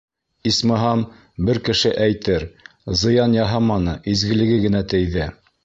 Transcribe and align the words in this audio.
Исмаһам, 0.51 1.03
бер 1.49 1.59
кеше 1.67 1.91
әйтер: 2.07 2.47
зыян 3.03 3.39
яһаманы, 3.41 3.97
изгелеге 4.15 4.59
генә 4.69 4.85
тейҙе. 4.95 5.33